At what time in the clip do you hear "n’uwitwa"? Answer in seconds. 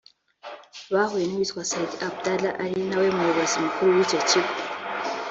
1.27-1.61